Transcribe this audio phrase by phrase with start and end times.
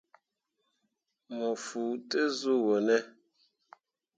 [1.35, 2.97] Mo fuu te zuu wo ne?